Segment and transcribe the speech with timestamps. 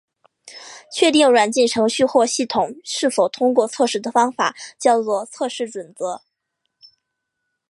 [0.91, 6.23] 确定软件程序或系统是否通过测试的方法叫做测试准则。